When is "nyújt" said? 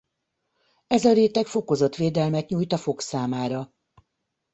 2.49-2.73